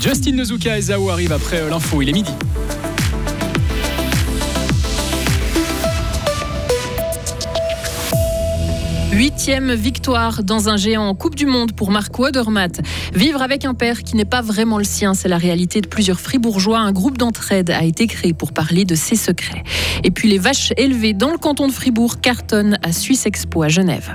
Justin 0.00 0.32
Nezuka 0.32 0.78
et 0.78 0.80
Zao 0.80 1.10
arrivent 1.10 1.32
après 1.32 1.68
l'info, 1.68 2.00
il 2.00 2.08
est 2.08 2.12
midi. 2.12 2.32
Huitième 9.12 9.74
victoire 9.74 10.42
dans 10.42 10.70
un 10.70 10.78
géant 10.78 11.02
en 11.02 11.14
Coupe 11.14 11.34
du 11.34 11.44
Monde 11.44 11.72
pour 11.72 11.90
Marco 11.90 12.24
Odermatt. 12.24 12.80
Vivre 13.12 13.42
avec 13.42 13.66
un 13.66 13.74
père 13.74 14.02
qui 14.02 14.16
n'est 14.16 14.24
pas 14.24 14.40
vraiment 14.40 14.78
le 14.78 14.84
sien, 14.84 15.12
c'est 15.12 15.28
la 15.28 15.36
réalité 15.36 15.82
de 15.82 15.86
plusieurs 15.86 16.18
fribourgeois. 16.18 16.78
Un 16.78 16.92
groupe 16.92 17.18
d'entraide 17.18 17.68
a 17.68 17.84
été 17.84 18.06
créé 18.06 18.32
pour 18.32 18.52
parler 18.52 18.86
de 18.86 18.94
ses 18.94 19.16
secrets. 19.16 19.64
Et 20.02 20.10
puis 20.10 20.28
les 20.28 20.38
vaches 20.38 20.72
élevées 20.78 21.12
dans 21.12 21.30
le 21.30 21.38
canton 21.38 21.66
de 21.68 21.72
Fribourg 21.72 22.20
cartonnent 22.22 22.78
à 22.82 22.92
Suisse 22.92 23.26
Expo 23.26 23.62
à 23.62 23.68
Genève. 23.68 24.14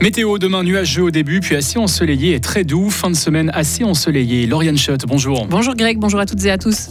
Météo 0.00 0.38
demain 0.38 0.62
nuageux 0.62 1.02
au 1.02 1.10
début, 1.10 1.40
puis 1.40 1.56
assez 1.56 1.78
ensoleillé 1.78 2.34
et 2.34 2.40
très 2.40 2.64
doux. 2.64 2.90
Fin 2.90 3.10
de 3.10 3.16
semaine 3.16 3.50
assez 3.54 3.84
ensoleillé. 3.84 4.46
Lauriane 4.46 4.78
Schott, 4.78 5.04
bonjour. 5.06 5.46
Bonjour 5.46 5.74
Greg, 5.74 5.98
bonjour 5.98 6.20
à 6.20 6.26
toutes 6.26 6.44
et 6.44 6.50
à 6.50 6.58
tous. 6.58 6.88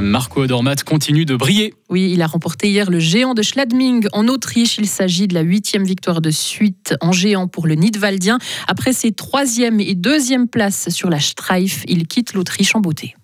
Marco 0.00 0.46
Dormat 0.46 0.76
continue 0.84 1.24
de 1.24 1.34
briller. 1.34 1.72
Oui, 1.88 2.10
il 2.12 2.20
a 2.20 2.26
remporté 2.26 2.68
hier 2.68 2.90
le 2.90 2.98
géant 2.98 3.32
de 3.32 3.42
Schladming 3.42 4.06
en 4.12 4.28
Autriche. 4.28 4.76
Il 4.78 4.86
s'agit 4.86 5.28
de 5.28 5.34
la 5.34 5.40
huitième 5.40 5.84
victoire 5.84 6.20
de 6.20 6.30
suite 6.30 6.94
en 7.00 7.12
géant 7.12 7.48
pour 7.48 7.66
le 7.66 7.74
Nidwaldien. 7.74 8.38
Après 8.66 8.92
ses 8.92 9.12
troisième 9.12 9.80
et 9.80 9.94
deuxième 9.94 10.48
places 10.48 10.90
sur 10.90 11.10
la 11.10 11.20
Streif, 11.20 11.84
il 11.88 12.06
quitte 12.06 12.34
l'Autriche 12.34 12.74
en 12.74 12.80
beauté. 12.80 13.14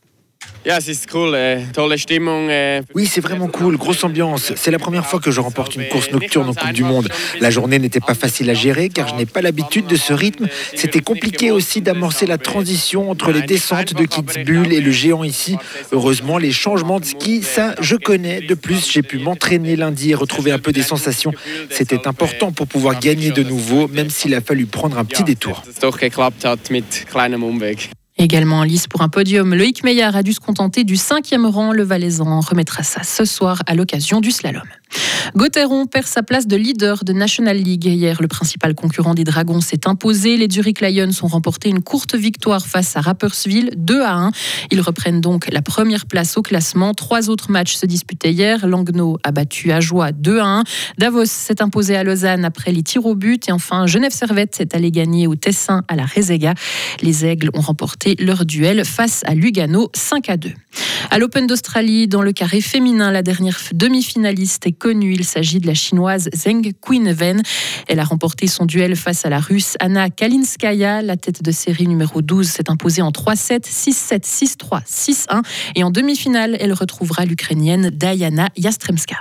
Äh, 0.67 1.62
äh, 2.51 2.83
oui, 2.95 3.07
c'est 3.07 3.21
vraiment 3.21 3.48
cool, 3.48 3.79
grosse 3.79 4.05
ambiance. 4.05 4.53
C'est 4.57 4.71
la 4.71 4.79
première 4.79 5.07
fois 5.07 5.19
que 5.19 5.31
je 5.31 5.41
remporte 5.41 5.75
une 5.75 5.89
course 5.89 6.11
nocturne 6.11 6.48
en 6.51 6.55
Coupe 6.55 6.73
du 6.73 6.85
Monde. 6.85 7.09
La 7.41 7.51
journée 7.51 7.79
n'était 7.79 8.01
pas 8.01 8.15
facile 8.15 8.51
à 8.51 8.55
gérer 8.55 8.91
car 8.91 9.09
je 9.09 9.15
n'ai 9.15 9.25
pas 9.25 9.41
l'habitude 9.41 9.87
de 9.87 9.97
ce 9.97 10.12
rythme. 10.12 10.48
C'était 10.75 11.01
compliqué 11.01 11.51
aussi 11.51 11.81
d'amorcer 11.81 12.27
la 12.27 12.37
transition 12.37 13.11
entre 13.11 13.33
les 13.33 13.43
descentes 13.43 13.95
de 13.95 14.05
Kitzbühel 14.05 14.73
et 14.73 14.81
le 14.81 14.91
géant 14.91 15.25
ici. 15.25 15.57
Heureusement, 15.93 16.37
les 16.37 16.53
changements 16.53 17.01
de 17.01 17.07
ski, 17.07 17.42
ça, 17.42 17.75
je 17.81 17.97
connais. 17.97 18.42
De 18.42 18.55
plus, 18.55 18.91
j'ai 18.91 19.03
pu 19.03 19.19
m'entraîner 19.19 19.77
lundi 19.77 20.11
et 20.11 20.14
retrouver 20.14 20.53
un 20.53 20.59
peu 20.59 20.73
des 20.73 20.83
sensations. 20.83 21.33
C'était 21.70 22.07
important 22.07 22.53
pour 22.53 22.67
pouvoir 22.67 23.01
gagner 23.01 23.31
de 23.31 23.42
nouveau, 23.42 23.89
même 23.89 24.11
s'il 24.11 24.34
a 24.34 24.42
fallu 24.42 24.67
prendre 24.67 24.98
un 24.98 25.05
petit 25.05 25.25
détour. 25.25 25.62
Également 28.21 28.59
en 28.59 28.65
lice 28.65 28.87
pour 28.87 29.01
un 29.01 29.09
podium, 29.09 29.55
Loïc 29.55 29.83
Meillard 29.83 30.15
a 30.15 30.23
dû 30.23 30.35
se 30.35 30.41
contenter 30.41 30.85
du 30.85 30.97
cinquième 30.97 31.47
rang. 31.47 31.73
Le 31.73 31.83
Valaisan 31.83 32.41
remettra 32.41 32.83
ça 32.83 33.03
ce 33.03 33.25
soir 33.25 33.63
à 33.67 33.75
l'occasion 33.75 34.21
du 34.21 34.31
slalom. 34.31 34.69
Gauthieron 35.37 35.87
perd 35.87 36.07
sa 36.07 36.23
place 36.23 36.47
de 36.47 36.57
leader 36.57 37.05
de 37.05 37.13
National 37.13 37.57
League. 37.57 37.87
Hier, 37.87 38.21
le 38.21 38.29
principal 38.29 38.75
concurrent 38.75 39.15
des 39.15 39.25
Dragons 39.25 39.61
s'est 39.61 39.87
imposé. 39.87 40.37
Les 40.37 40.48
Zurich 40.51 40.81
Lions 40.81 41.11
ont 41.23 41.29
remporté 41.29 41.69
une 41.69 41.83
courte 41.83 42.15
victoire 42.15 42.67
face 42.67 42.97
à 42.97 43.01
Rapperswil, 43.01 43.71
2 43.77 44.03
à 44.03 44.15
1. 44.15 44.31
Ils 44.71 44.81
reprennent 44.81 45.21
donc 45.21 45.48
la 45.51 45.63
première 45.63 46.07
place 46.07 46.37
au 46.37 46.43
classement. 46.43 46.93
Trois 46.95 47.31
autres 47.31 47.51
matchs 47.51 47.77
se 47.77 47.87
disputaient 47.87 48.33
hier. 48.33 48.67
Langnau 48.67 49.19
a 49.23 49.31
battu 49.31 49.73
Ajoie 49.73 50.13
2 50.13 50.41
à 50.41 50.47
1. 50.47 50.65
Davos 50.98 51.27
s'est 51.27 51.63
imposé 51.63 51.97
à 51.97 52.05
Lausanne 52.05 52.45
après 52.45 52.73
les 52.73 52.83
tirs 52.83 53.07
au 53.07 53.15
but. 53.15 53.48
Et 53.48 53.53
enfin, 53.53 53.87
Genève 53.87 54.13
Servette 54.13 54.61
est 54.61 54.75
allé 54.75 54.91
gagner 54.91 55.27
au 55.27 55.37
Tessin 55.37 55.85
à 55.89 55.97
la 55.97 56.05
Rezega. 56.05 56.55
Les 57.03 57.25
Aigles 57.25 57.51
ont 57.55 57.61
remporté 57.61 58.09
leur 58.19 58.44
duel 58.44 58.84
face 58.84 59.22
à 59.27 59.34
Lugano 59.34 59.91
5 59.94 60.28
à 60.28 60.36
2. 60.36 60.50
À 61.11 61.19
l'Open 61.19 61.47
d'Australie, 61.47 62.08
dans 62.08 62.22
le 62.22 62.33
carré 62.33 62.61
féminin, 62.61 63.11
la 63.11 63.22
dernière 63.22 63.58
demi-finaliste 63.72 64.67
est 64.67 64.72
connue. 64.72 65.14
Il 65.14 65.25
s'agit 65.25 65.58
de 65.58 65.67
la 65.67 65.75
chinoise 65.75 66.28
Zheng 66.34 66.72
Quinven. 66.80 67.42
Elle 67.89 67.98
a 67.98 68.05
remporté 68.05 68.47
son 68.47 68.67
duel 68.67 68.97
face 68.97 69.25
à 69.25 69.28
la 69.28 69.41
russe 69.41 69.77
Anna 69.80 70.11
Kalinskaya. 70.11 71.02
La 71.02 71.17
tête 71.17 71.42
de 71.42 71.50
série 71.50 71.86
numéro 71.86 72.22
12 72.22 72.48
s'est 72.48 72.70
imposée 72.70 73.02
en 73.02 73.11
3-7, 73.11 73.62
6-7, 73.64 74.24
6-3, 74.24 74.84
6-1. 74.86 75.42
Et 75.74 75.83
en 75.83 75.91
demi-finale, 75.91 76.56
elle 76.61 76.72
retrouvera 76.72 77.24
l'Ukrainienne 77.24 77.91
Diana 77.91 78.48
Yastremska. 78.56 79.17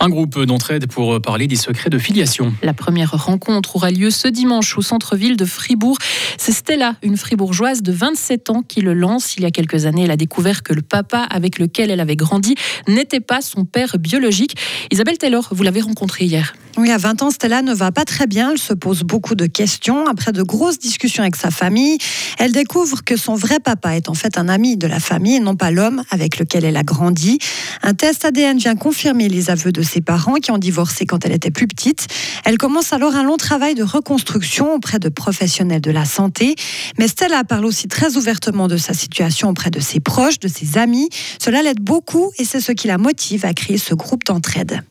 Un 0.00 0.08
groupe 0.08 0.38
d'entraide 0.44 0.86
pour 0.86 1.20
parler 1.20 1.46
des 1.46 1.56
secrets 1.56 1.90
de 1.90 1.98
filiation. 1.98 2.52
La 2.62 2.74
première 2.74 3.24
rencontre 3.24 3.76
aura 3.76 3.90
lieu 3.90 4.10
ce 4.10 4.28
dimanche 4.28 4.76
au 4.76 4.82
centre-ville 4.82 5.36
de 5.36 5.44
Fribourg. 5.44 5.96
C'est 6.38 6.52
Stella, 6.52 6.96
une 7.02 7.16
fribourgeoise 7.16 7.82
de 7.82 7.92
27 7.92 8.50
ans, 8.50 8.62
qui 8.62 8.80
le 8.80 8.94
lance. 8.94 9.36
Il 9.36 9.42
y 9.42 9.46
a 9.46 9.50
quelques 9.50 9.86
années, 9.86 10.04
elle 10.04 10.10
a 10.10 10.16
découvert 10.16 10.62
que 10.62 10.72
le 10.72 10.82
papa 10.82 11.26
avec 11.30 11.58
lequel 11.58 11.90
elle 11.90 12.00
avait 12.00 12.16
grandi 12.16 12.54
n'était 12.88 13.20
pas 13.20 13.40
son 13.40 13.64
père 13.64 13.96
biologique. 13.98 14.56
Isabelle 14.90 15.18
Taylor, 15.18 15.48
vous 15.50 15.62
l'avez 15.62 15.80
rencontré 15.80 16.24
hier. 16.24 16.54
Oui, 16.76 16.90
à 16.90 16.98
20 16.98 17.22
ans, 17.22 17.30
Stella 17.30 17.62
ne 17.62 17.72
va 17.72 17.92
pas 17.92 18.04
très 18.04 18.26
bien. 18.26 18.50
Elle 18.50 18.58
se 18.58 18.74
pose 18.74 19.04
beaucoup 19.04 19.36
de 19.36 19.46
questions. 19.46 20.06
Après 20.08 20.32
de 20.32 20.42
grosses 20.42 20.80
discussions 20.80 21.22
avec 21.22 21.36
sa 21.36 21.52
famille, 21.52 21.98
elle 22.36 22.50
découvre 22.50 23.04
que 23.04 23.16
son 23.16 23.36
vrai 23.36 23.60
papa 23.60 23.96
est 23.96 24.08
en 24.08 24.14
fait 24.14 24.38
un 24.38 24.48
ami 24.48 24.76
de 24.76 24.88
la 24.88 24.98
famille 24.98 25.36
et 25.36 25.40
non 25.40 25.54
pas 25.54 25.70
l'homme 25.70 26.02
avec 26.10 26.36
lequel 26.38 26.64
elle 26.64 26.76
a 26.76 26.82
grandi. 26.82 27.38
Un 27.82 27.94
test 27.94 28.24
ADN 28.24 28.58
vient 28.58 28.74
confirmer 28.74 29.28
les 29.28 29.50
aveux 29.50 29.70
de 29.70 29.82
ses 29.82 30.00
parents 30.00 30.34
qui 30.34 30.50
ont 30.50 30.58
divorcé 30.58 31.06
quand 31.06 31.24
elle 31.24 31.32
était 31.32 31.52
plus 31.52 31.68
petite. 31.68 32.08
Elle 32.44 32.58
commence 32.58 32.92
alors 32.92 33.14
un 33.14 33.22
long 33.22 33.36
travail 33.36 33.76
de 33.76 33.84
reconstruction 33.84 34.74
auprès 34.74 34.98
de 34.98 35.08
professionnels 35.08 35.80
de 35.80 35.92
la 35.92 36.04
santé. 36.04 36.56
Mais 36.98 37.06
Stella 37.06 37.44
parle 37.44 37.66
aussi 37.66 37.86
très 37.86 38.16
ouvertement 38.16 38.66
de 38.66 38.78
sa 38.78 38.94
situation 38.94 39.48
auprès 39.48 39.70
de 39.70 39.78
ses 39.78 40.00
proches, 40.00 40.40
de 40.40 40.48
ses 40.48 40.76
amis. 40.76 41.08
Cela 41.40 41.62
l'aide 41.62 41.80
beaucoup 41.80 42.32
et 42.36 42.44
c'est 42.44 42.60
ce 42.60 42.72
qui 42.72 42.88
la 42.88 42.98
motive 42.98 43.44
à 43.44 43.54
créer 43.54 43.78
ce 43.78 43.94
groupe 43.94 44.24
d'entraide. 44.24 44.82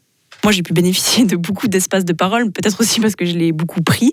Moi, 0.44 0.52
j'ai 0.52 0.62
pu 0.62 0.74
bénéficier 0.74 1.26
de 1.26 1.38
beaucoup 1.38 1.70
d'espace 1.70 2.04
de 2.04 2.12
parole, 2.12 2.52
peut-être 2.52 2.82
aussi 2.82 3.00
parce 3.00 3.16
que 3.16 3.26
je 3.26 3.34
l'ai 3.34 3.54
beaucoup 3.54 3.82
pris. 3.82 4.12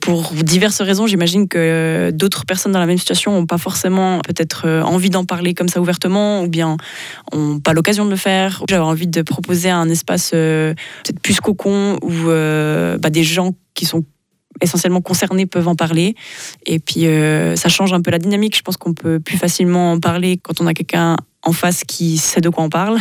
Pour 0.00 0.32
diverses 0.32 0.80
raisons, 0.80 1.06
j'imagine 1.06 1.46
que 1.46 2.10
d'autres 2.14 2.46
personnes 2.46 2.72
dans 2.72 2.78
la 2.78 2.86
même 2.86 2.96
situation 2.96 3.32
n'ont 3.32 3.46
pas 3.46 3.58
forcément 3.58 4.20
peut-être 4.20 4.66
euh, 4.66 4.82
envie 4.82 5.10
d'en 5.10 5.26
parler 5.26 5.52
comme 5.52 5.68
ça 5.68 5.80
ouvertement, 5.80 6.42
ou 6.42 6.48
bien 6.48 6.78
n'ont 7.34 7.60
pas 7.60 7.74
l'occasion 7.74 8.06
de 8.06 8.10
le 8.10 8.16
faire. 8.16 8.62
J'avais 8.68 8.82
envie 8.82 9.06
de 9.06 9.20
proposer 9.20 9.68
un 9.68 9.90
espace 9.90 10.30
euh, 10.32 10.72
peut-être 11.04 11.20
plus 11.20 11.38
cocon, 11.40 11.98
où 12.02 12.12
euh, 12.12 12.96
bah, 12.96 13.10
des 13.10 13.24
gens 13.24 13.52
qui 13.74 13.84
sont 13.84 14.04
essentiellement 14.62 15.02
concernés 15.02 15.44
peuvent 15.44 15.68
en 15.68 15.76
parler. 15.76 16.14
Et 16.64 16.78
puis, 16.78 17.04
ça 17.54 17.68
change 17.68 17.92
un 17.92 18.00
peu 18.00 18.10
la 18.10 18.18
dynamique. 18.18 18.56
Je 18.56 18.62
pense 18.62 18.76
qu'on 18.76 18.94
peut 18.94 19.20
plus 19.20 19.36
facilement 19.36 19.92
en 19.92 20.00
parler 20.00 20.38
quand 20.42 20.60
on 20.60 20.66
a 20.66 20.74
quelqu'un 20.74 21.16
en 21.48 21.52
face 21.52 21.84
qui 21.84 22.18
sait 22.18 22.40
de 22.40 22.50
quoi 22.50 22.62
on 22.62 22.68
parle. 22.68 22.98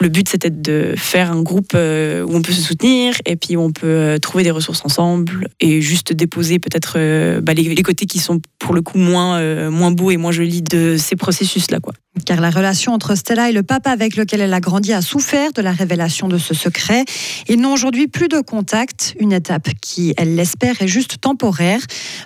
Le 0.00 0.08
but, 0.08 0.28
c'était 0.28 0.50
de 0.50 0.94
faire 0.96 1.30
un 1.30 1.42
groupe 1.42 1.72
euh, 1.74 2.22
où 2.24 2.34
on 2.34 2.42
peut 2.42 2.52
se 2.52 2.62
soutenir 2.62 3.14
et 3.26 3.36
puis 3.36 3.56
où 3.56 3.60
on 3.60 3.72
peut 3.72 3.86
euh, 3.86 4.18
trouver 4.18 4.44
des 4.44 4.50
ressources 4.50 4.82
ensemble 4.84 5.48
et 5.60 5.80
juste 5.80 6.12
déposer 6.12 6.58
peut-être 6.58 6.94
euh, 6.96 7.40
bah, 7.40 7.52
les, 7.52 7.82
côtés 7.82 8.06
qui 8.06 8.18
sont 8.18 8.40
pour 8.58 8.74
le 8.74 8.82
coup 8.82 8.98
moins, 8.98 9.70
moins 9.70 9.90
beaux 9.90 10.10
et 10.10 10.16
moins 10.16 10.32
jolis 10.32 10.62
de 10.62 10.96
ces 10.98 11.16
processus-là. 11.16 11.80
quoi. 11.80 11.92
Car 12.24 12.40
la 12.40 12.50
relation 12.50 12.92
entre 12.92 13.14
Stella 13.14 13.50
et 13.50 13.52
le 13.52 13.62
papa 13.62 13.90
avec 13.90 14.16
lequel 14.16 14.40
elle 14.40 14.54
a 14.54 14.60
grandi 14.60 14.92
a 14.92 15.02
souffert 15.02 15.52
de 15.52 15.60
la 15.60 15.72
révélation 15.72 16.28
de 16.28 16.38
ce 16.38 16.54
secret. 16.54 17.04
Ils 17.48 17.60
n'ont 17.60 17.72
aujourd'hui 17.72 18.06
plus 18.08 18.28
de 18.28 18.40
contact, 18.40 19.14
une 19.20 19.32
étape 19.32 19.68
qui, 19.80 20.14
elle 20.16 20.34
l'espère, 20.34 20.80
est 20.80 20.88
juste 20.88 21.20
temporaire. 21.20 21.80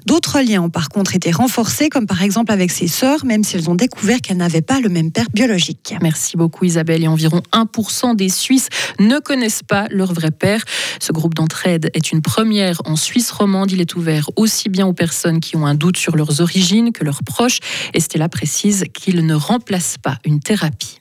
D'autres 0.07 0.41
liens 0.41 0.63
ont 0.63 0.71
par 0.71 0.91
contre 0.91 1.17
été 1.17 1.33
renforcés, 1.33 1.89
comme 1.89 2.07
par 2.07 2.23
exemple 2.23 2.53
avec 2.53 2.71
ses 2.71 2.87
sœurs, 2.87 3.25
même 3.25 3.43
si 3.43 3.57
elles 3.57 3.69
ont 3.69 3.75
découvert 3.75 4.21
qu'elles 4.21 4.37
n'avaient 4.37 4.63
pas 4.63 4.81
le 4.81 4.89
même 4.89 5.11
père 5.11 5.27
biologique. 5.35 5.95
Merci 6.01 6.37
beaucoup 6.37 6.65
Isabelle. 6.65 7.03
Et 7.03 7.09
environ 7.09 7.43
1% 7.53 8.15
des 8.15 8.29
Suisses 8.29 8.69
ne 9.01 9.19
connaissent 9.19 9.63
pas 9.63 9.87
leur 9.91 10.13
vrai 10.13 10.31
père. 10.31 10.63
Ce 11.01 11.13
groupe 11.13 11.35
d'entraide 11.35 11.91
est 11.95 12.13
une 12.13 12.23
première 12.23 12.81
en 12.85 12.97
Suisse 12.97 13.31
romande. 13.33 13.73
Il 13.73 13.81
est 13.81 13.97
ouvert 13.97 14.31
aussi 14.37 14.69
bien 14.69 14.87
aux 14.87 14.93
personnes 14.93 15.41
qui 15.41 15.57
ont 15.57 15.67
un 15.67 15.75
doute 15.75 15.97
sur 15.97 16.17
leurs 16.17 16.41
origines 16.41 16.93
que 16.93 17.05
leurs 17.05 17.23
proches. 17.25 17.59
Et 17.93 18.01
Stella 18.01 18.29
précise 18.29 18.85
qu'il 18.95 19.27
ne 19.27 19.35
remplace 19.35 19.80
pas 20.03 20.19
une 20.25 20.41
thérapie. 20.41 21.01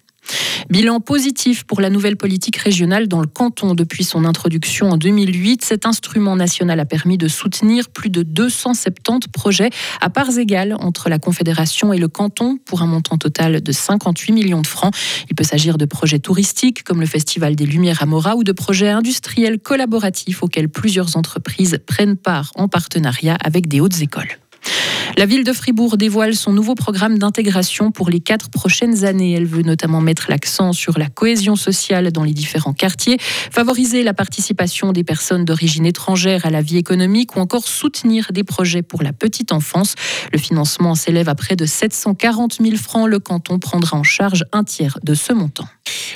Bilan 0.70 1.00
positif 1.00 1.64
pour 1.64 1.82
la 1.82 1.90
nouvelle 1.90 2.18
politique 2.18 2.58
régionale 2.58 3.08
dans 3.08 3.22
le 3.22 3.28
canton 3.28 3.74
depuis 3.74 4.04
son 4.04 4.26
introduction 4.26 4.90
en 4.90 4.98
2008. 4.98 5.64
Cet 5.64 5.86
instrument 5.86 6.36
national 6.36 6.80
a 6.80 6.86
permis 6.86 7.18
de 7.18 7.28
soutenir 7.28 7.90
plus 7.90 8.10
de 8.10 8.24
270 8.24 9.30
projets 9.30 9.70
à 10.02 10.10
parts 10.10 10.38
égales 10.38 10.76
entre 10.80 11.10
la 11.10 11.20
Confédération 11.20 11.94
et 11.94 11.98
le 11.98 12.08
canton 12.08 12.58
pour 12.66 12.82
un 12.82 12.88
montant 12.88 13.18
total 13.18 13.62
de 13.62 13.72
58 13.72 14.32
millions 14.32 14.62
de 14.62 14.68
francs. 14.68 14.94
Il 15.30 15.36
peut 15.36 15.44
s'agir 15.44 15.78
de 15.78 15.86
projets 15.86 16.20
touristiques 16.20 16.84
comme 16.84 17.00
le 17.00 17.08
Festival 17.08 17.56
des 17.56 17.66
Lumières 17.66 18.04
à 18.04 18.06
Mora 18.06 18.36
ou 18.36 18.44
de 18.44 18.52
projets 18.52 18.90
industriels 18.90 19.60
collaboratifs 19.60 20.44
auxquels 20.44 20.70
plusieurs 20.70 21.18
entreprises 21.18 21.80
prennent 21.86 22.18
part 22.18 22.52
en 22.56 22.68
partenariat 22.68 23.38
avec 23.44 23.68
des 23.68 23.80
hautes 23.80 24.02
écoles. 24.02 24.38
La 25.20 25.26
ville 25.26 25.44
de 25.44 25.52
Fribourg 25.52 25.98
dévoile 25.98 26.34
son 26.34 26.54
nouveau 26.54 26.76
programme 26.76 27.20
d'intégration 27.20 27.92
pour 27.92 28.10
les 28.10 28.22
quatre 28.22 28.50
prochaines 28.50 29.04
années. 29.04 29.34
Elle 29.34 29.48
veut 29.48 29.64
notamment 29.64 30.00
mettre 30.00 30.28
l'accent 30.30 30.72
sur 30.72 30.98
la 30.98 31.08
cohésion 31.10 31.58
sociale 31.58 32.14
dans 32.14 32.24
les 32.24 32.32
différents 32.32 32.72
quartiers, 32.72 33.18
favoriser 33.20 34.04
la 34.04 34.14
participation 34.14 34.94
des 34.94 35.04
personnes 35.04 35.44
d'origine 35.44 35.86
étrangère 35.86 36.46
à 36.46 36.50
la 36.50 36.62
vie 36.62 36.78
économique 36.78 37.36
ou 37.36 37.40
encore 37.40 37.68
soutenir 37.68 38.32
des 38.32 38.46
projets 38.46 38.82
pour 38.82 39.04
la 39.04 39.12
petite 39.12 39.52
enfance. 39.52 39.96
Le 40.32 40.40
financement 40.40 40.96
s'élève 40.96 41.28
à 41.28 41.36
près 41.36 41.58
de 41.58 41.66
740 41.66 42.60
000 42.64 42.78
francs. 42.78 43.10
Le 43.10 43.20
canton 43.20 43.60
prendra 43.60 43.98
en 43.98 44.04
charge 44.04 44.46
un 44.54 44.64
tiers 44.64 45.00
de 45.04 45.16
ce 45.16 45.34
montant. 45.34 45.68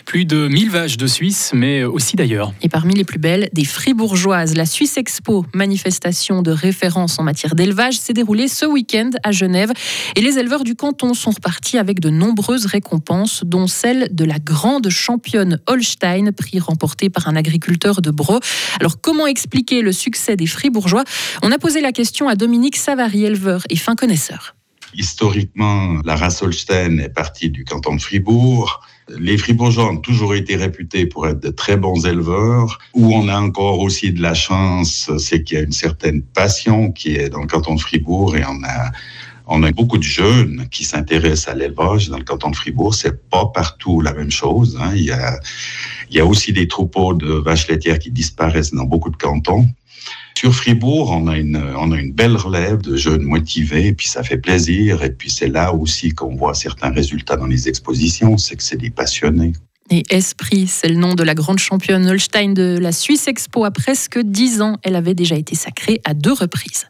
Plus 0.06 0.26
de 0.26 0.48
1000 0.48 0.70
vaches 0.70 0.98
de 0.98 1.08
Suisse, 1.08 1.52
mais 1.54 1.84
aussi 1.84 2.16
d'ailleurs. 2.16 2.54
Et 2.62 2.70
parmi 2.70 2.94
les 2.94 3.04
plus 3.04 3.20
belles, 3.20 3.50
des 3.54 3.66
fribourgeoises. 3.66 4.56
La 4.56 4.66
Suisse 4.66 4.98
Expo, 4.98 5.46
manifestation 5.54 6.42
de 6.42 6.52
référence 6.52 7.20
en 7.20 7.24
matière 7.24 7.56
d'élevage, 7.56 7.98
s'est 7.98 8.14
déroulée 8.14 8.48
ce 8.48 8.66
week-end 8.66 9.10
à 9.24 9.32
Genève. 9.32 9.72
Et 10.16 10.22
les 10.22 10.38
éleveurs 10.38 10.64
du 10.64 10.76
canton 10.76 11.14
sont 11.14 11.32
repartis 11.32 11.78
avec 11.78 12.00
de 12.00 12.10
nombreuses 12.10 12.66
récompenses, 12.66 13.44
dont 13.46 13.68
celle 13.68 14.10
de 14.12 14.26
la 14.26 14.40
grande 14.40 14.90
championne 14.90 15.60
Holstein, 15.68 16.32
prix 16.32 16.60
remporté 16.60 17.10
par 17.10 17.28
un 17.28 17.36
agriculteur 17.36 18.02
de 18.02 18.12
Bro. 18.12 18.40
Alors 18.80 19.02
comment 19.02 19.28
expliquer 19.28 19.82
le 19.82 19.92
succès 19.92 20.36
des 20.36 20.48
fribourgeois? 20.48 21.04
On 21.42 21.52
a 21.52 21.58
posé 21.58 21.82
la 21.82 21.92
question 21.92 22.28
à 22.28 22.36
Dominique 22.36 22.76
Savary, 22.76 23.24
éleveur 23.24 23.64
et 23.70 23.76
fin 23.76 23.96
connaisseur. 23.96 24.56
Historiquement, 24.96 26.00
la 26.06 26.16
race 26.16 26.42
Holstein 26.42 27.00
est 27.00 27.10
partie 27.10 27.50
du 27.50 27.66
canton 27.66 27.96
de 27.96 28.02
Fribourg. 28.02 28.82
Les 29.10 29.38
Fribourgeois 29.38 29.90
ont 29.90 29.98
toujours 29.98 30.34
été 30.34 30.56
réputés 30.56 31.06
pour 31.06 31.28
être 31.28 31.42
de 31.42 31.50
très 31.50 31.78
bons 31.78 32.06
éleveurs. 32.06 32.80
Où 32.94 33.14
on 33.14 33.28
a 33.28 33.40
encore 33.40 33.80
aussi 33.80 34.12
de 34.12 34.22
la 34.22 34.34
chance, 34.34 35.12
c'est 35.18 35.44
qu'il 35.44 35.58
y 35.58 35.60
a 35.62 35.64
une 35.64 35.74
certaine 35.74 36.22
passion 36.22 36.92
qui 36.92 37.16
est 37.16 37.30
dans 37.30 37.42
le 37.42 37.48
canton 37.48 37.76
de 37.76 37.82
Fribourg 37.82 38.38
et 38.38 38.44
on 38.46 38.64
a 38.64 38.92
on 39.46 39.64
a 39.64 39.72
beaucoup 39.72 39.98
de 39.98 40.04
jeunes 40.04 40.68
qui 40.72 40.84
s'intéressent 40.84 41.54
à 41.54 41.58
l'élevage 41.58 42.10
dans 42.10 42.18
le 42.18 42.24
canton 42.24 42.50
de 42.50 42.56
Fribourg. 42.56 42.96
C'est 42.96 43.30
pas 43.30 43.48
partout 43.48 44.00
la 44.02 44.14
même 44.14 44.32
chose. 44.32 44.80
Hein. 44.82 44.92
Il, 44.96 45.04
y 45.04 45.12
a, 45.12 45.38
il 46.10 46.16
y 46.16 46.20
a 46.20 46.26
aussi 46.26 46.54
des 46.54 46.68
troupeaux 46.68 47.14
de 47.14 47.34
vaches 47.34 47.68
laitières 47.68 48.00
qui 48.00 48.12
disparaissent 48.12 48.74
dans 48.74 48.86
beaucoup 48.86 49.10
de 49.10 49.18
cantons. 49.18 49.68
Sur 50.44 50.54
Fribourg, 50.54 51.10
on 51.10 51.28
a 51.28 51.38
une, 51.38 52.12
belle 52.12 52.36
relève 52.36 52.82
de 52.82 52.98
jeunes 52.98 53.22
motivés, 53.22 53.88
et 53.88 53.94
puis 53.94 54.10
ça 54.10 54.24
fait 54.24 54.36
plaisir. 54.36 55.02
Et 55.02 55.10
puis 55.10 55.30
c'est 55.30 55.48
là 55.48 55.74
aussi 55.74 56.10
qu'on 56.10 56.36
voit 56.36 56.54
certains 56.54 56.92
résultats 56.92 57.38
dans 57.38 57.46
les 57.46 57.70
expositions, 57.70 58.38
c'est 58.38 58.58
que 58.58 58.64
c'est 58.64 58.76
des 58.76 58.90
passionnés. 58.90 59.54
Et 59.90 60.04
Esprit, 60.10 60.68
c'est 60.68 60.90
le 60.90 60.96
nom 60.96 61.16
de 61.16 61.24
la 61.24 61.34
grande 61.34 61.60
championne 61.60 62.06
Holstein 62.06 62.52
de 62.52 62.78
la 62.78 62.92
Suisse 62.92 63.30
Expo. 63.30 63.64
À 63.64 63.72
presque 63.72 64.20
dix 64.20 64.62
ans, 64.62 64.80
elle 64.84 64.98
avait 64.98 65.14
déjà 65.14 65.38
été 65.38 65.56
sacrée 65.56 66.02
à 66.04 66.14
deux 66.14 66.34
reprises. 66.34 66.88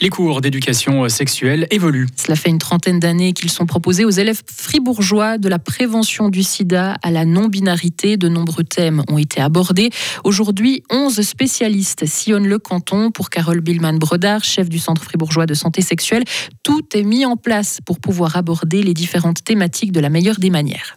Les 0.00 0.10
cours 0.10 0.40
d'éducation 0.40 1.08
sexuelle 1.08 1.66
évoluent. 1.70 2.08
Cela 2.16 2.36
fait 2.36 2.50
une 2.50 2.58
trentaine 2.58 3.00
d'années 3.00 3.32
qu'ils 3.32 3.50
sont 3.50 3.64
proposés 3.64 4.04
aux 4.04 4.10
élèves 4.10 4.42
fribourgeois 4.46 5.38
de 5.38 5.48
la 5.48 5.58
prévention 5.58 6.28
du 6.28 6.42
sida 6.42 6.96
à 7.02 7.10
la 7.10 7.24
non-binarité. 7.24 8.16
De 8.16 8.28
nombreux 8.28 8.64
thèmes 8.64 9.02
ont 9.08 9.18
été 9.18 9.40
abordés. 9.40 9.90
Aujourd'hui, 10.24 10.82
11 10.90 11.22
spécialistes 11.22 12.06
sillonnent 12.06 12.48
le 12.48 12.58
canton. 12.58 13.10
Pour 13.10 13.30
Carole 13.30 13.60
Billman-Brodard, 13.60 14.44
chef 14.44 14.68
du 14.68 14.78
Centre 14.78 15.02
fribourgeois 15.02 15.46
de 15.46 15.54
santé 15.54 15.80
sexuelle, 15.80 16.24
tout 16.62 16.84
est 16.94 17.02
mis 17.02 17.24
en 17.24 17.36
place 17.36 17.80
pour 17.84 17.98
pouvoir 17.98 18.36
aborder 18.36 18.82
les 18.82 18.94
différentes 18.94 19.44
thématiques 19.44 19.92
de 19.92 20.00
la 20.00 20.10
meilleure 20.10 20.38
des 20.38 20.50
manières. 20.50 20.96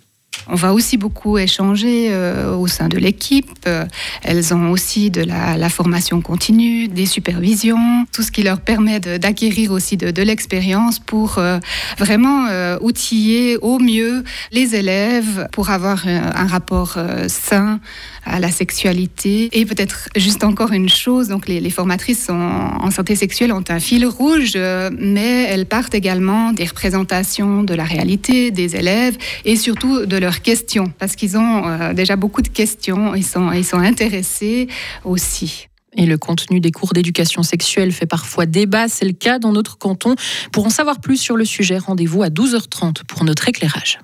On 0.51 0.55
va 0.55 0.73
aussi 0.73 0.97
beaucoup 0.97 1.37
échanger 1.37 2.07
euh, 2.09 2.55
au 2.55 2.65
sein 2.65 2.87
de 2.87 2.97
l'équipe. 2.97 3.51
Euh, 3.67 3.85
elles 4.23 4.51
ont 4.53 4.71
aussi 4.71 5.11
de 5.11 5.21
la, 5.21 5.69
formation 5.69 6.21
continue, 6.21 6.87
des 6.87 7.05
supervisions, 7.05 8.05
tout 8.11 8.23
ce 8.23 8.31
qui 8.31 8.41
leur 8.41 8.59
permet 8.59 8.99
d'acquérir 8.99 9.71
aussi 9.71 9.95
de, 9.95 10.23
l'expérience 10.23 10.97
pour 10.97 11.37
euh, 11.37 11.59
vraiment 11.97 12.47
outiller 12.81 13.57
au 13.57 13.77
mieux 13.79 14.23
les 14.51 14.75
élèves 14.75 15.47
pour 15.51 15.69
avoir 15.69 16.07
un 16.07 16.47
rapport 16.47 16.97
sain 17.27 17.79
à 18.25 18.39
la 18.39 18.51
sexualité. 18.51 19.49
Et 19.51 19.65
peut-être 19.65 20.09
juste 20.15 20.43
encore 20.43 20.71
une 20.71 20.89
chose, 20.89 21.27
donc 21.27 21.47
les, 21.47 21.69
formatrices 21.69 22.29
en 22.29 22.89
santé 22.89 23.15
sexuelle 23.15 23.53
ont 23.53 23.63
un 23.69 23.79
fil 23.79 24.05
rouge, 24.05 24.57
mais 24.97 25.43
elles 25.43 25.67
partent 25.67 25.93
également 25.93 26.51
des 26.51 26.65
représentations 26.65 27.63
de 27.63 27.73
la 27.75 27.83
réalité 27.83 28.51
des 28.51 28.75
élèves 28.75 29.17
et 29.45 29.55
surtout 29.55 30.05
de 30.05 30.17
leurs 30.39 30.41
questions, 30.41 30.91
parce 30.97 31.15
qu'ils 31.15 31.37
ont 31.37 31.67
euh, 31.67 31.93
déjà 31.93 32.15
beaucoup 32.15 32.41
de 32.41 32.47
questions, 32.47 33.15
ils 33.15 33.25
sont, 33.25 33.51
ils 33.51 33.65
sont 33.65 33.79
intéressés 33.79 34.67
aussi. 35.03 35.67
Et 35.97 36.05
le 36.05 36.17
contenu 36.17 36.59
des 36.59 36.71
cours 36.71 36.93
d'éducation 36.93 37.43
sexuelle 37.43 37.91
fait 37.91 38.05
parfois 38.05 38.45
débat, 38.45 38.87
c'est 38.87 39.05
le 39.05 39.13
cas 39.13 39.39
dans 39.39 39.51
notre 39.51 39.77
canton. 39.77 40.15
Pour 40.51 40.65
en 40.65 40.69
savoir 40.69 41.01
plus 41.01 41.17
sur 41.17 41.35
le 41.35 41.45
sujet, 41.45 41.77
rendez-vous 41.77 42.21
à 42.23 42.29
12h30 42.29 43.03
pour 43.07 43.23
notre 43.23 43.49
éclairage. 43.49 43.99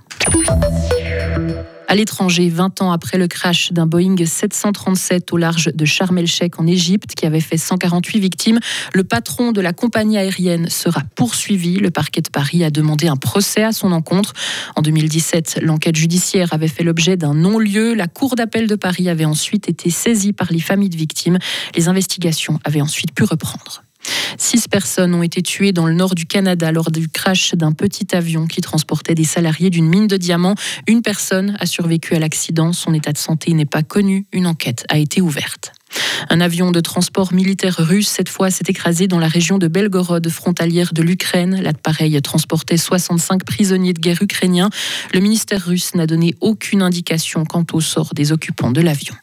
À 1.87 1.95
l'étranger, 1.95 2.49
20 2.49 2.81
ans 2.81 2.91
après 2.91 3.17
le 3.17 3.27
crash 3.27 3.71
d'un 3.71 3.85
Boeing 3.85 4.15
737 4.25 5.31
au 5.31 5.37
large 5.37 5.71
de 5.73 5.85
Sharm 5.85 6.17
el-Sheikh 6.17 6.59
en 6.59 6.65
Égypte, 6.65 7.13
qui 7.15 7.25
avait 7.25 7.39
fait 7.39 7.57
148 7.57 8.19
victimes, 8.19 8.59
le 8.93 9.03
patron 9.03 9.51
de 9.51 9.61
la 9.61 9.71
compagnie 9.71 10.17
aérienne 10.17 10.69
sera 10.69 11.01
poursuivi. 11.15 11.77
Le 11.77 11.91
parquet 11.91 12.21
de 12.21 12.29
Paris 12.29 12.63
a 12.63 12.71
demandé 12.71 13.07
un 13.07 13.15
procès 13.15 13.63
à 13.63 13.71
son 13.71 13.91
encontre. 13.91 14.33
En 14.75 14.81
2017, 14.81 15.59
l'enquête 15.61 15.95
judiciaire 15.95 16.53
avait 16.53 16.67
fait 16.67 16.83
l'objet 16.83 17.17
d'un 17.17 17.35
non-lieu. 17.35 17.93
La 17.93 18.07
Cour 18.07 18.35
d'appel 18.35 18.67
de 18.67 18.75
Paris 18.75 19.07
avait 19.07 19.25
ensuite 19.25 19.69
été 19.69 19.89
saisie 19.89 20.33
par 20.33 20.51
les 20.51 20.59
familles 20.59 20.89
de 20.89 20.97
victimes. 20.97 21.37
Les 21.75 21.87
investigations 21.87 22.59
avaient 22.63 22.81
ensuite 22.81 23.13
pu 23.13 23.23
reprendre. 23.23 23.84
Six 24.37 24.67
personnes 24.67 25.13
ont 25.13 25.23
été 25.23 25.41
tuées 25.41 25.71
dans 25.71 25.85
le 25.85 25.93
nord 25.93 26.15
du 26.15 26.25
Canada 26.25 26.71
lors 26.71 26.91
du 26.91 27.09
crash 27.09 27.55
d'un 27.55 27.71
petit 27.71 28.15
avion 28.15 28.47
qui 28.47 28.61
transportait 28.61 29.15
des 29.15 29.23
salariés 29.23 29.69
d'une 29.69 29.87
mine 29.87 30.07
de 30.07 30.17
diamants. 30.17 30.55
Une 30.87 31.01
personne 31.01 31.55
a 31.59 31.65
survécu 31.65 32.15
à 32.15 32.19
l'accident. 32.19 32.73
Son 32.73 32.93
état 32.93 33.11
de 33.11 33.17
santé 33.17 33.53
n'est 33.53 33.65
pas 33.65 33.83
connu. 33.83 34.25
Une 34.31 34.47
enquête 34.47 34.85
a 34.89 34.97
été 34.97 35.21
ouverte. 35.21 35.71
Un 36.29 36.41
avion 36.41 36.71
de 36.71 36.79
transport 36.79 37.33
militaire 37.33 37.75
russe, 37.77 38.09
cette 38.09 38.29
fois, 38.29 38.49
s'est 38.49 38.65
écrasé 38.67 39.07
dans 39.07 39.19
la 39.19 39.27
région 39.27 39.57
de 39.57 39.67
Belgorod, 39.67 40.27
frontalière 40.29 40.93
de 40.93 41.01
l'Ukraine. 41.01 41.61
L'appareil 41.61 42.19
transportait 42.21 42.77
65 42.77 43.43
prisonniers 43.43 43.93
de 43.93 43.99
guerre 43.99 44.21
ukrainiens. 44.21 44.69
Le 45.13 45.19
ministère 45.19 45.65
russe 45.65 45.95
n'a 45.95 46.07
donné 46.07 46.35
aucune 46.41 46.81
indication 46.81 47.45
quant 47.45 47.65
au 47.73 47.81
sort 47.81 48.13
des 48.13 48.31
occupants 48.31 48.71
de 48.71 48.81
l'avion. 48.81 49.15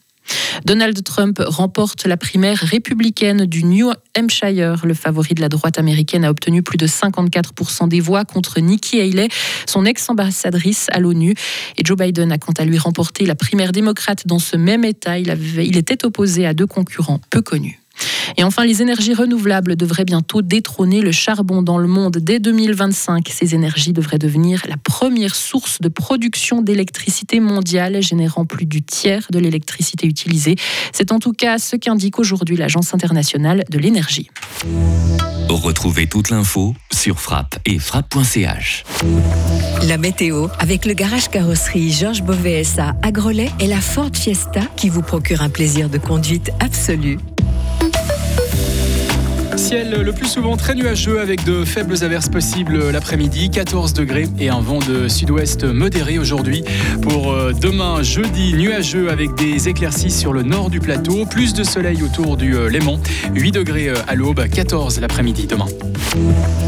Donald 0.65 1.03
Trump 1.05 1.43
remporte 1.45 2.07
la 2.07 2.17
primaire 2.17 2.59
républicaine 2.59 3.47
du 3.47 3.65
New 3.65 3.91
Hampshire. 4.17 4.85
Le 4.85 4.95
favori 4.95 5.35
de 5.35 5.41
la 5.41 5.49
droite 5.49 5.79
américaine 5.79 6.25
a 6.25 6.31
obtenu 6.31 6.63
plus 6.63 6.79
de 6.79 6.87
54% 6.87 7.89
des 7.89 8.01
voix 8.01 8.25
contre 8.25 8.61
Nikki 8.61 9.01
Haley, 9.01 9.29
son 9.67 9.85
ex-ambassadrice 9.85 10.87
à 10.93 11.01
l'ONU. 11.01 11.35
Et 11.77 11.85
Joe 11.85 11.97
Biden 11.97 12.33
a 12.33 12.39
quant 12.39 12.53
à 12.59 12.65
lui 12.65 12.79
remporté 12.79 13.27
la 13.27 13.35
primaire 13.35 13.73
démocrate 13.73 14.27
dans 14.27 14.39
ce 14.39 14.57
même 14.57 14.85
État. 14.85 15.19
Il, 15.19 15.37
il 15.59 15.77
était 15.77 16.05
opposé 16.05 16.47
à 16.47 16.55
deux 16.55 16.67
concurrents 16.67 17.21
peu 17.31 17.43
connus. 17.43 17.82
Et 18.37 18.45
enfin, 18.45 18.65
les 18.65 18.83
énergies 18.83 19.15
renouvelables 19.15 19.77
devraient 19.77 20.05
bientôt 20.05 20.43
détrôner 20.43 21.01
le 21.01 21.13
charbon 21.13 21.63
dans 21.63 21.79
le 21.79 21.89
monde 21.89 22.19
dès 22.19 22.39
2025. 22.39 23.29
Ces 23.29 23.55
énergies 23.55 23.93
devraient 23.93 24.19
devenir 24.19 24.63
la 24.69 24.77
première 24.77 25.35
source 25.35 25.81
de 25.81 25.89
production 25.89 26.63
d'électricité 26.63 27.41
mondiale, 27.41 28.03
générant 28.03 28.45
plus 28.45 28.67
du 28.67 28.83
tiers 28.83 29.27
de 29.31 29.39
l'électricité 29.39 30.07
utilisée. 30.07 30.57
C'est 30.93 31.13
en 31.13 31.19
tout 31.19 31.33
cas 31.33 31.59
ce 31.59 31.77
qu'indique 31.77 32.19
aujourd'hui 32.19 32.57
l'Agence 32.57 32.95
internationale 32.95 33.65
de 33.71 33.79
l'énergie. 33.79 34.31
Retrouvez 35.49 36.07
toute 36.07 36.31
l'info 36.31 36.75
sur 36.93 37.21
frappe 37.21 37.59
et 37.67 37.79
frappe.ch. 37.79 38.85
La 39.87 39.99
météo 39.99 40.49
avec 40.59 40.87
le 40.87 40.95
garage 40.95 41.29
carrosserie 41.29 41.93
Georges 41.93 42.23
Beauvais 42.23 42.63
à 42.79 43.13
Grelais 43.13 43.51
et 43.61 43.67
la 43.67 43.81
Ford 43.81 44.11
Fiesta 44.15 44.63
qui 44.77 44.89
vous 44.89 45.03
procure 45.03 45.43
un 45.43 45.51
plaisir 45.51 45.89
de 45.89 45.99
conduite 45.99 46.51
absolu. 46.61 47.19
Le 49.73 50.11
plus 50.11 50.27
souvent 50.27 50.59
très 50.59 50.75
nuageux 50.75 51.19
avec 51.19 51.45
de 51.45 51.65
faibles 51.65 52.05
averses 52.05 52.29
possibles 52.29 52.91
l'après-midi, 52.91 53.49
14 53.49 53.95
degrés 53.95 54.29
et 54.39 54.51
un 54.51 54.61
vent 54.61 54.81
de 54.81 55.09
sud-ouest 55.09 55.65
modéré 55.65 56.19
aujourd'hui. 56.19 56.63
Pour 57.01 57.33
euh, 57.33 57.55
demain, 57.59 58.03
jeudi, 58.03 58.53
nuageux 58.53 59.11
avec 59.11 59.35
des 59.35 59.71
éclaircies 59.71 60.11
sur 60.11 60.35
le 60.35 60.43
nord 60.43 60.69
du 60.69 60.79
plateau, 60.79 61.25
plus 61.25 61.55
de 61.55 61.65
soleil 61.65 62.03
autour 62.03 62.37
du 62.37 62.55
euh, 62.55 62.69
Léman, 62.69 63.01
8 63.35 63.53
degrés 63.53 63.89
euh, 63.89 63.95
à 64.09 64.15
l'aube, 64.15 64.47
14 64.47 65.01
l'après-midi 65.01 65.47
demain. 65.47 65.67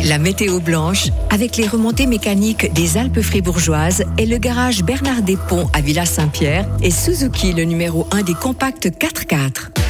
La 0.06 0.16
météo 0.16 0.58
blanche 0.58 1.08
avec 1.28 1.58
les 1.58 1.68
remontées 1.68 2.06
mécaniques 2.06 2.72
des 2.72 2.96
Alpes 2.96 3.20
fribourgeoises 3.20 4.04
et 4.16 4.24
le 4.24 4.38
garage 4.38 4.82
Bernard 4.82 5.20
Desponts 5.20 5.68
à 5.74 5.82
Villa-Saint-Pierre 5.82 6.66
et 6.82 6.90
Suzuki 6.90 7.52
le 7.52 7.64
numéro 7.64 8.06
1 8.12 8.22
des 8.22 8.34
compacts 8.34 8.86
4x4. 8.86 9.83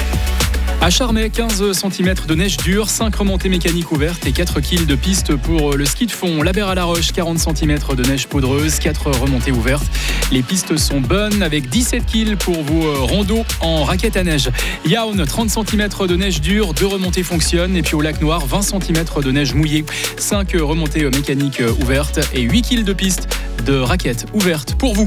À 0.84 0.90
Charmey, 0.90 1.30
15 1.30 1.72
cm 1.72 2.14
de 2.28 2.34
neige 2.34 2.58
dure, 2.58 2.90
5 2.90 3.16
remontées 3.16 3.48
mécaniques 3.48 3.90
ouvertes 3.90 4.26
et 4.26 4.32
4 4.32 4.60
kg 4.60 4.84
de 4.84 4.94
piste 4.94 5.34
pour 5.34 5.78
le 5.78 5.86
ski 5.86 6.04
de 6.04 6.12
fond. 6.12 6.42
La 6.42 6.52
Berre 6.52 6.68
à 6.68 6.74
la 6.74 6.84
Roche, 6.84 7.10
40 7.12 7.38
cm 7.38 7.78
de 7.96 8.02
neige 8.02 8.26
poudreuse, 8.26 8.78
4 8.80 9.12
remontées 9.12 9.50
ouvertes. 9.50 9.86
Les 10.30 10.42
pistes 10.42 10.76
sont 10.76 11.00
bonnes 11.00 11.42
avec 11.42 11.70
17 11.70 12.04
kg 12.04 12.36
pour 12.36 12.62
vos 12.62 12.84
euh, 12.84 12.98
randos 12.98 13.46
en 13.60 13.84
raquette 13.84 14.18
à 14.18 14.24
neige. 14.24 14.50
Yaun, 14.84 15.24
30 15.24 15.48
cm 15.48 15.88
de 16.06 16.16
neige 16.16 16.42
dure, 16.42 16.74
2 16.74 16.84
remontées 16.84 17.22
fonctionnent. 17.22 17.76
Et 17.76 17.82
puis 17.82 17.94
au 17.94 18.02
lac 18.02 18.20
Noir, 18.20 18.44
20 18.44 18.60
cm 18.60 19.04
de 19.24 19.30
neige 19.30 19.54
mouillée, 19.54 19.86
5 20.18 20.52
remontées 20.60 21.04
mécaniques 21.04 21.62
ouvertes 21.80 22.20
et 22.34 22.42
8 22.42 22.60
kg 22.60 22.84
de 22.84 22.92
piste 22.92 23.26
de 23.64 23.78
raquettes 23.78 24.26
ouvertes 24.34 24.74
pour 24.74 24.94
vous. 24.94 25.02